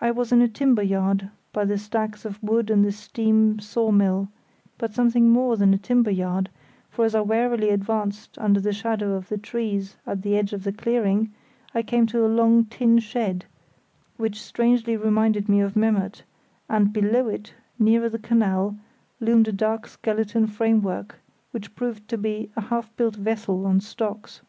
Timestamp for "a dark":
19.48-19.86